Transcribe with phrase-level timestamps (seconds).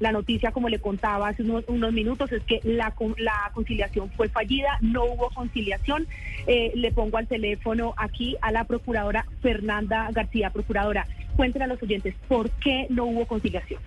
[0.00, 4.28] La noticia, como le contaba hace unos, unos minutos, es que la, la conciliación fue
[4.28, 6.06] fallida, no hubo conciliación.
[6.46, 10.50] Eh, le pongo al teléfono aquí a la procuradora Fernanda García.
[10.50, 13.80] Procuradora, cuéntenle a los oyentes por qué no hubo conciliación.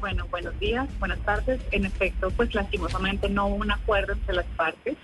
[0.00, 1.60] Bueno, buenos días, buenas tardes.
[1.70, 4.96] En efecto, pues lastimosamente no hubo un acuerdo entre las partes.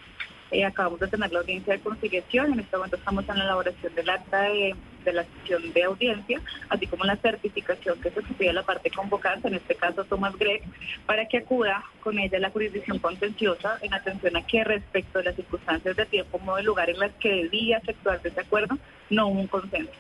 [0.51, 2.53] Eh, acabamos de tener la audiencia de conciliación.
[2.53, 6.41] En este momento estamos en la elaboración del acta de, de la sesión de audiencia,
[6.69, 10.37] así como la certificación que se pide a la parte convocante, en este caso Tomás
[10.37, 10.63] Gregg,
[11.07, 15.37] para que acuda con ella la jurisdicción contenciosa en atención a que respecto de las
[15.37, 18.77] circunstancias de tiempo, modo y lugar en las que debía efectuarse ese acuerdo,
[19.09, 19.93] no hubo un consenso.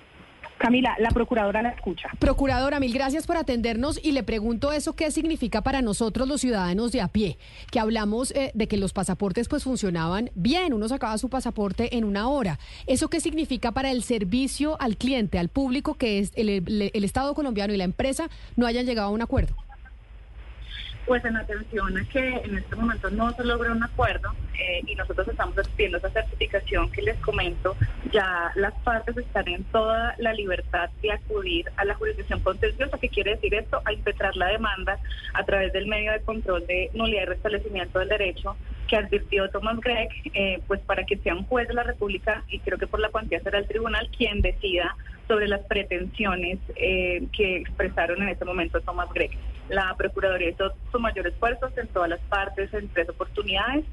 [0.60, 2.10] Camila, la procuradora la escucha.
[2.18, 6.92] Procuradora, mil gracias por atendernos y le pregunto eso qué significa para nosotros los ciudadanos
[6.92, 7.38] de a pie,
[7.72, 12.04] que hablamos eh, de que los pasaportes pues funcionaban bien, uno sacaba su pasaporte en
[12.04, 12.58] una hora.
[12.86, 16.60] ¿Eso qué significa para el servicio al cliente, al público, que es el,
[16.92, 19.54] Estado colombiano y la empresa no hayan llegado a un acuerdo?
[21.06, 24.94] Pues en atención a que en este momento no se logra un acuerdo eh, y
[24.94, 27.74] nosotros estamos pidiendo esa certificación que les comento,
[28.12, 32.98] ya las partes están en toda la libertad de acudir a la jurisdicción contenciosa.
[32.98, 33.80] ¿Qué quiere decir esto?
[33.84, 34.98] A impetrar la demanda
[35.34, 39.80] a través del medio de control de nulidad y restablecimiento del derecho que advirtió Thomas
[39.80, 43.00] Gregg, eh, pues para que sea un juez de la República y creo que por
[43.00, 44.96] la cuantía será el tribunal quien decida
[45.28, 49.30] sobre las pretensiones eh, que expresaron en este momento Thomas Gregg.
[49.70, 53.84] La Procuraduría hizo su mayor esfuerzo en todas las partes, en tres oportunidades.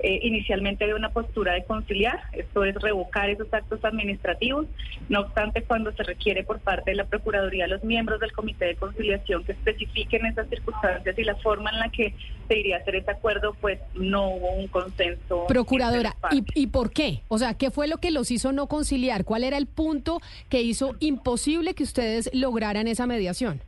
[0.00, 4.66] Eh, inicialmente había una postura de conciliar, esto es revocar esos actos administrativos.
[5.08, 8.64] No obstante, cuando se requiere por parte de la Procuraduría a los miembros del Comité
[8.64, 12.14] de Conciliación que especifiquen esas circunstancias y la forma en la que
[12.48, 15.46] se iría a hacer ese acuerdo, pues no hubo un consenso.
[15.48, 16.16] Procuradora.
[16.30, 17.22] ¿y, ¿y por qué?
[17.28, 19.24] O sea, ¿qué fue lo que los hizo no conciliar?
[19.24, 23.60] ¿Cuál era el punto que hizo imposible que ustedes lograran esa mediación?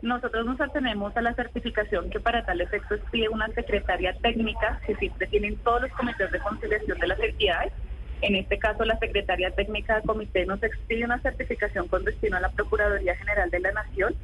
[0.00, 4.94] Nosotros nos atenemos a la certificación que para tal efecto expide una secretaria técnica que
[4.94, 7.72] siempre tienen todos los comités de conciliación de las entidades.
[8.20, 12.40] En este caso, la secretaria técnica del comité nos expide una certificación con destino a
[12.40, 14.14] la Procuraduría General de la Nación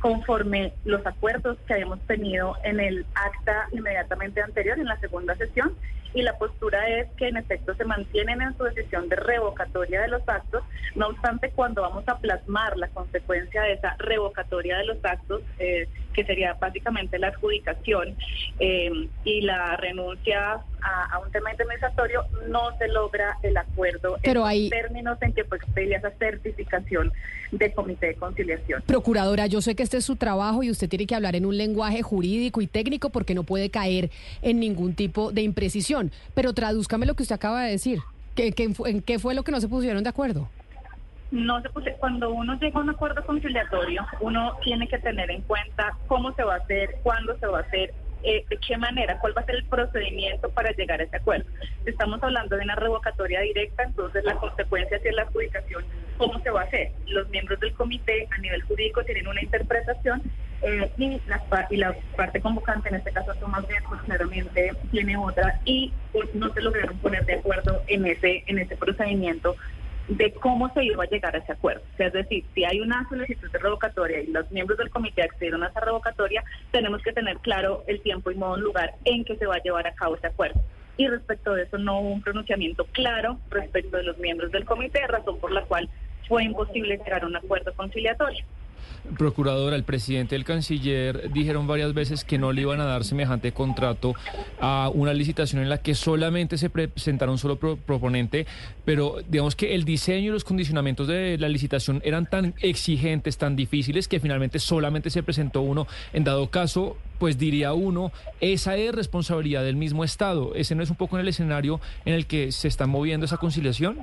[0.00, 5.72] conforme los acuerdos que habíamos tenido en el acta inmediatamente anterior, en la segunda sesión,
[6.14, 10.08] y la postura es que en efecto se mantienen en su decisión de revocatoria de
[10.08, 10.62] los actos,
[10.94, 15.88] no obstante cuando vamos a plasmar la consecuencia de esa revocatoria de los actos, eh,
[16.12, 18.16] que sería básicamente la adjudicación
[18.60, 24.48] eh, y la renuncia a, a un tema indemnizatorio, no se logra el acuerdo Pero
[24.48, 27.12] en los términos en que pues, pedía esa certificación
[27.50, 28.82] de comité de conciliación.
[28.86, 31.56] Procuradora, yo sé que este es su trabajo y usted tiene que hablar en un
[31.56, 34.10] lenguaje jurídico y técnico porque no puede caer
[34.42, 36.03] en ningún tipo de imprecisión.
[36.34, 37.98] Pero tradúzcame lo que usted acaba de decir.
[38.34, 40.48] ¿Qué, qué ¿En qué fue lo que no se pusieron de acuerdo?
[41.30, 45.42] No se puse- cuando uno llega a un acuerdo conciliatorio, uno tiene que tener en
[45.42, 47.92] cuenta cómo se va a hacer, cuándo se va a hacer,
[48.22, 51.44] eh, de qué manera, cuál va a ser el procedimiento para llegar a ese acuerdo.
[51.86, 55.84] Estamos hablando de una revocatoria directa, entonces la consecuencia es la adjudicación,
[56.18, 56.92] ¿cómo se va a hacer?
[57.08, 60.22] Los miembros del comité a nivel jurídico tienen una interpretación
[60.64, 61.20] eh, y,
[61.76, 66.52] la, parte convocante, en este caso Tomás Díaz, pues claramente tiene otra y pues, no
[66.54, 69.56] se lograron poner de acuerdo en ese, en ese procedimiento
[70.08, 71.82] de cómo se iba a llegar a ese acuerdo.
[71.98, 75.68] Es decir, si hay una solicitud de revocatoria y los miembros del comité accedieron a
[75.68, 79.56] esa revocatoria, tenemos que tener claro el tiempo y modo lugar en que se va
[79.56, 80.60] a llevar a cabo ese acuerdo.
[80.96, 85.06] Y respecto de eso no hubo un pronunciamiento claro respecto de los miembros del comité,
[85.06, 85.88] razón por la cual
[86.28, 88.44] fue imposible llegar a un acuerdo conciliatorio.
[89.18, 93.52] Procuradora, el presidente el canciller dijeron varias veces que no le iban a dar semejante
[93.52, 94.14] contrato
[94.60, 98.46] a una licitación en la que solamente se presentara un solo pro- proponente,
[98.86, 103.56] pero digamos que el diseño y los condicionamientos de la licitación eran tan exigentes, tan
[103.56, 105.86] difíciles, que finalmente solamente se presentó uno.
[106.14, 108.10] En dado caso, pues diría uno,
[108.40, 110.54] esa es responsabilidad del mismo Estado.
[110.54, 113.36] ¿Ese no es un poco en el escenario en el que se está moviendo esa
[113.36, 113.98] conciliación?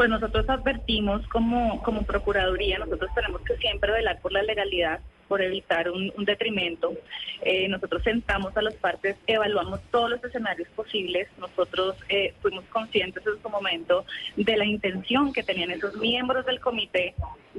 [0.00, 5.42] Pues nosotros advertimos como, como Procuraduría, nosotros tenemos que siempre velar por la legalidad por
[5.42, 6.94] evitar un, detrimento.
[7.42, 11.28] Eh, nosotros sentamos a las partes, evaluamos todos los escenarios posibles.
[11.36, 14.06] Nosotros eh, fuimos conscientes en su momento
[14.36, 17.14] de la intención que tenían esos miembros del comité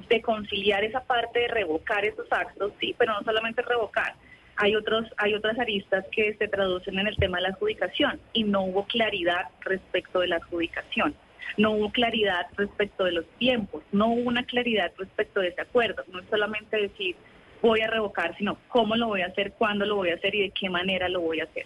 [0.09, 4.15] de conciliar esa parte, de revocar esos actos, sí, pero no solamente revocar.
[4.55, 8.45] Hay, otros, hay otras aristas que se traducen en el tema de la adjudicación y
[8.45, 11.13] no hubo claridad respecto de la adjudicación
[11.57, 16.03] no hubo claridad respecto de los tiempos, no hubo una claridad respecto de ese acuerdo.
[16.11, 17.15] No es solamente decir
[17.61, 20.41] voy a revocar, sino cómo lo voy a hacer, cuándo lo voy a hacer y
[20.41, 21.65] de qué manera lo voy a hacer.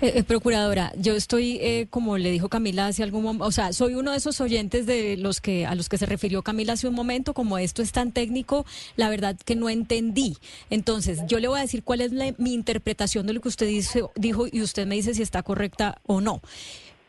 [0.00, 3.72] Eh, eh, procuradora, yo estoy, eh, como le dijo Camila hace algún momento, o sea,
[3.72, 6.88] soy uno de esos oyentes de los que a los que se refirió Camila hace
[6.88, 8.66] un momento, como esto es tan técnico,
[8.96, 10.36] la verdad que no entendí.
[10.70, 13.68] Entonces, yo le voy a decir cuál es mi interpretación de lo que usted
[14.16, 16.42] dijo y usted me dice si está correcta o no.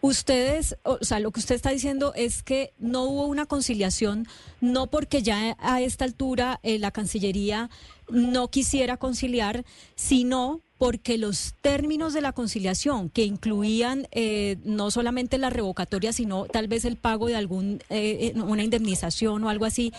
[0.06, 4.28] Ustedes, o sea, lo que usted está diciendo es que no hubo una conciliación,
[4.60, 7.70] no porque ya a esta altura eh, la Cancillería
[8.14, 9.66] no quisiera conciliar,
[9.96, 16.46] sino porque los términos de la conciliación, que incluían eh, no solamente la revocatoria, sino
[16.46, 19.94] tal vez el pago de algún eh, una indemnización o algo así,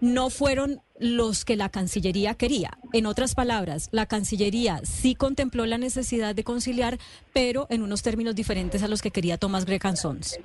[0.00, 2.78] no fueron los que la Cancillería quería.
[2.92, 6.98] En otras palabras, la Cancillería sí contempló la necesidad de conciliar,
[7.32, 10.38] pero en unos términos diferentes a los que quería Tomás Grecan Sons.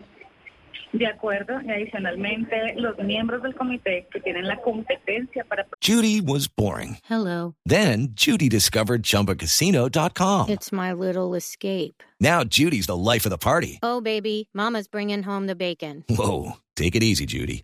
[0.94, 6.48] De acuerdo, y adicionalmente los miembros del comité que tienen la competencia para Judy was
[6.48, 6.98] boring.
[7.10, 7.56] Hello.
[7.66, 10.50] Then Judy discovered chumbacasino.com.
[10.50, 12.04] It's my little escape.
[12.20, 13.80] Now Judy's the life of the party.
[13.82, 16.04] Oh baby, mama's bringing home the bacon.
[16.10, 17.64] Whoa, take it easy, Judy.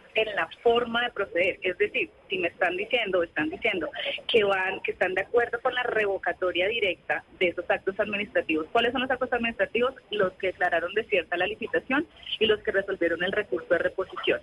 [0.15, 1.59] en la forma de proceder.
[1.61, 3.89] Es decir, si me están diciendo, están diciendo
[4.27, 8.67] que van, que están de acuerdo con la revocatoria directa de esos actos administrativos.
[8.71, 9.93] ¿Cuáles son los actos administrativos?
[10.09, 12.07] Los que declararon desierta la licitación
[12.39, 14.41] y los que resolvieron el recurso de reposición.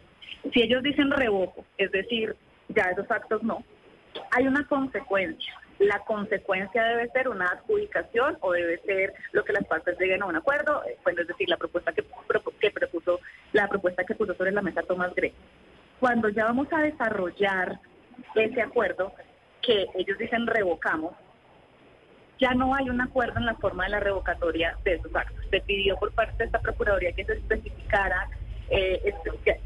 [0.52, 2.34] Si ellos dicen revoco, es decir,
[2.68, 3.64] ya esos actos no,
[4.30, 5.54] hay una consecuencia.
[5.78, 10.26] La consecuencia debe ser una adjudicación o debe ser lo que las partes lleguen a
[10.26, 12.02] un acuerdo, bueno, es decir, la propuesta que,
[12.70, 13.20] propuso,
[13.52, 15.32] la propuesta que puso sobre la mesa Tomás Gray.
[16.00, 17.78] Cuando ya vamos a desarrollar
[18.34, 19.12] ese acuerdo,
[19.62, 21.14] que ellos dicen revocamos,
[22.38, 25.44] ya no hay un acuerdo en la forma de la revocatoria de esos actos.
[25.50, 28.28] Se pidió por parte de esta Procuraduría que se especificara
[28.70, 29.14] eh,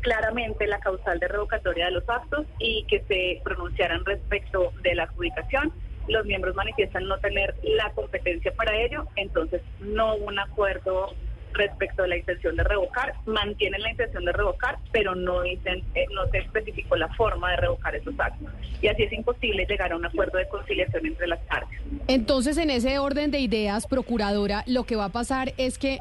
[0.00, 5.04] claramente la causal de revocatoria de los actos y que se pronunciaran respecto de la
[5.04, 5.72] adjudicación.
[6.08, 11.14] Los miembros manifiestan no tener la competencia para ello, entonces no hubo un acuerdo
[11.54, 16.06] respecto a la intención de revocar, mantienen la intención de revocar, pero no dicen, eh,
[16.14, 18.48] no se especificó la forma de revocar esos actos.
[18.80, 21.78] Y así es imposible llegar a un acuerdo de conciliación entre las partes.
[22.08, 25.98] Entonces, en ese orden de ideas, procuradora, lo que va a pasar es que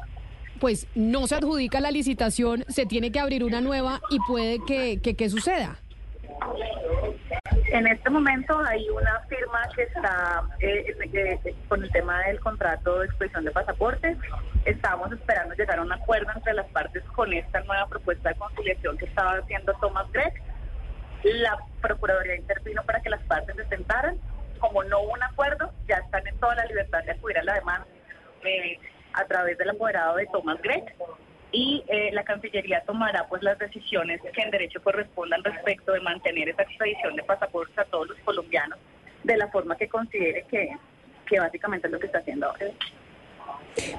[0.62, 5.00] pues no se adjudica la licitación, se tiene que abrir una nueva y puede que,
[5.00, 5.76] que, suceda.
[7.68, 12.98] En este momento hay una firma que está eh, eh, con el tema del contrato
[12.98, 14.18] de expedición de pasaportes.
[14.64, 18.96] Estamos esperando llegar a un acuerdo entre las partes con esta nueva propuesta de conciliación
[18.98, 20.34] que estaba haciendo Thomas Gregg.
[21.24, 24.16] La Procuraduría intervino para que las partes se sentaran.
[24.58, 27.54] Como no hubo un acuerdo, ya están en toda la libertad de acudir a la
[27.54, 27.86] demanda.
[28.44, 28.78] Eh,
[29.14, 30.94] a través del apoderado de Thomas Gregg
[31.52, 36.48] y eh, la Cancillería tomará pues las decisiones que en derecho correspondan respecto de mantener
[36.48, 38.78] esa expedición de pasaportes a todos los colombianos
[39.22, 40.70] de la forma que considere que,
[41.26, 42.66] que básicamente es lo que está haciendo ahora.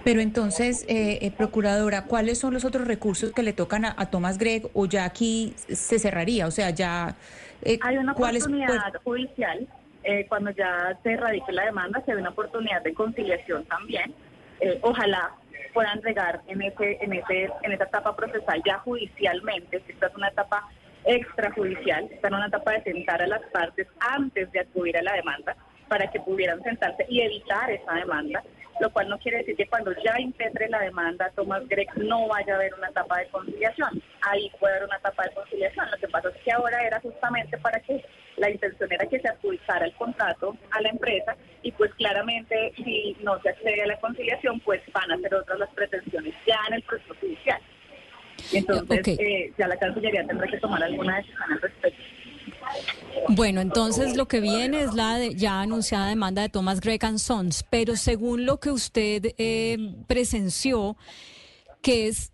[0.03, 4.37] Pero entonces, eh, eh, Procuradora, ¿cuáles son los otros recursos que le tocan a, Thomas
[4.37, 6.47] Gregg o ya aquí se cerraría?
[6.47, 7.15] O sea, ya...
[7.81, 9.67] Hay una oportunidad judicial,
[10.27, 14.13] cuando ya se radique la demanda, se ve una oportunidad de conciliación también
[14.63, 15.31] eh, ojalá
[15.73, 20.29] puedan llegar en ese, en ese, en esa etapa procesal ya judicialmente, esta es una
[20.29, 20.69] etapa
[21.05, 25.13] extrajudicial, está en una etapa de sentar a las partes antes de acudir a la
[25.13, 25.55] demanda
[25.87, 28.41] para que pudieran sentarse y evitar esa demanda,
[28.79, 32.53] lo cual no quiere decir que cuando ya impetre la demanda Tomás Gregg no vaya
[32.53, 34.01] a haber una etapa de conciliación.
[34.21, 35.91] Ahí puede haber una etapa de conciliación.
[35.91, 38.03] Lo que pasa es que ahora era justamente para que
[38.43, 43.15] la intención era que se adjudicara el contrato a la empresa y pues claramente si
[43.23, 46.73] no se accede a la conciliación pues van a ser otras las pretensiones ya en
[46.75, 47.61] el proceso judicial.
[48.51, 52.03] Entonces eh, ya la Cancillería tendrá que tomar alguna decisión al respecto.
[53.29, 57.95] Bueno, entonces lo que viene es la ya anunciada demanda de Thomas Gregg Sons, pero
[57.95, 60.97] según lo que usted eh, presenció,
[61.83, 62.31] que es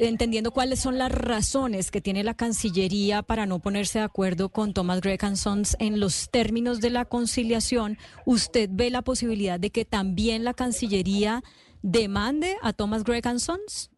[0.00, 4.74] entendiendo cuáles son las razones que tiene la Cancillería para no ponerse de acuerdo con
[4.74, 9.84] Thomas Gregg Sons en los términos de la conciliación, ¿usted ve la posibilidad de que
[9.84, 11.42] también la Cancillería
[11.82, 13.92] demande a Thomas Gregg Sons?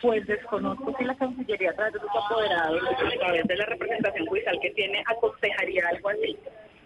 [0.00, 4.26] Pues desconozco si la Cancillería a través de sus apoderados, a través de la representación
[4.26, 6.38] judicial que tiene, aconsejaría algo así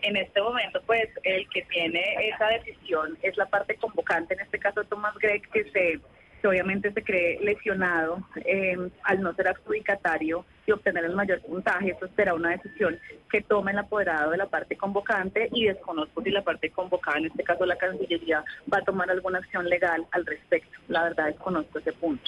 [0.05, 4.59] en este momento, pues el que tiene esa decisión es la parte convocante, en este
[4.59, 5.99] caso Thomas Gregg, que se
[6.49, 11.91] obviamente se cree lesionado eh, al no ser adjudicatario y obtener el mayor puntaje.
[11.91, 12.99] Eso será una decisión
[13.31, 17.27] que tome el apoderado de la parte convocante y desconozco si la parte convocada, en
[17.27, 20.79] este caso la Cancillería, va a tomar alguna acción legal al respecto.
[20.89, 22.25] La verdad desconozco ese punto.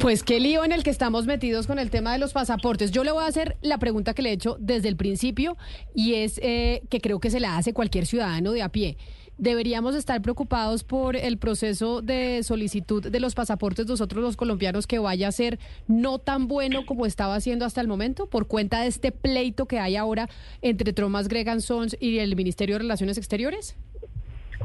[0.00, 2.90] Pues qué lío en el que estamos metidos con el tema de los pasaportes.
[2.90, 5.56] Yo le voy a hacer la pregunta que le he hecho desde el principio
[5.94, 8.96] y es eh, que creo que se la hace cualquier ciudadano de a pie.
[9.38, 14.98] ¿Deberíamos estar preocupados por el proceso de solicitud de los pasaportes nosotros los colombianos que
[14.98, 18.88] vaya a ser no tan bueno como estaba haciendo hasta el momento por cuenta de
[18.88, 20.28] este pleito que hay ahora
[20.60, 23.76] entre Thomas Gregan Sons y el Ministerio de Relaciones Exteriores?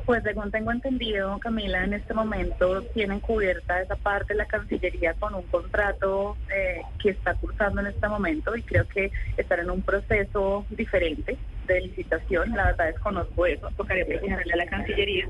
[0.07, 5.13] Pues según tengo entendido, Camila, en este momento tienen cubierta esa parte de la Cancillería
[5.13, 9.69] con un contrato eh, que está cursando en este momento y creo que estar en
[9.69, 12.51] un proceso diferente de licitación.
[12.51, 15.27] La verdad desconozco eso, tocaría preguntarle a la Cancillería,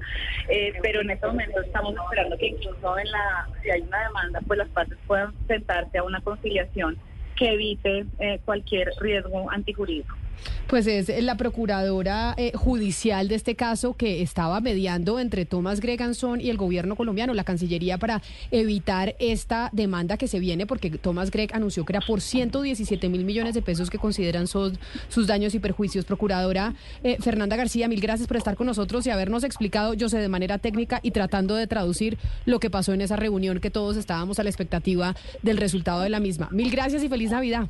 [0.50, 4.40] eh, pero en este momento estamos esperando que incluso en la, si hay una demanda,
[4.48, 6.98] pues las partes puedan sentarse a una conciliación
[7.36, 10.16] que evite eh, cualquier riesgo antijurídico.
[10.68, 16.42] Pues es la procuradora eh, judicial de este caso que estaba mediando entre Tomás Greganson
[16.42, 18.22] y el gobierno colombiano, la Cancillería, para
[18.52, 23.26] evitar esta demanda que se viene, porque Tomás Greg anunció que era por 117 mil
[23.26, 24.74] millones de pesos que consideran sus,
[25.10, 26.06] sus daños y perjuicios.
[26.06, 26.74] Procuradora
[27.04, 30.30] eh, Fernanda García, mil gracias por estar con nosotros y habernos explicado, yo sé, de
[30.30, 34.40] manera técnica y tratando de traducir lo que pasó en esa reunión que todos estábamos
[34.40, 36.50] a la expectativa del resultado de la misma.
[36.52, 37.70] Mil gracias y feliz Navidad.